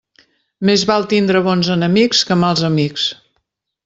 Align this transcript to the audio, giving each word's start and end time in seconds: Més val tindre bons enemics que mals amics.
Més 0.69 0.85
val 0.91 1.03
tindre 1.11 1.43
bons 1.49 1.69
enemics 1.75 2.23
que 2.31 2.39
mals 2.45 2.65
amics. 2.71 3.05